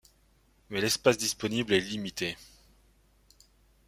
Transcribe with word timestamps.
Mais 0.71 0.81
l'espace 0.81 1.19
disponible 1.19 1.73
est 1.73 1.79
limité. 1.79 2.35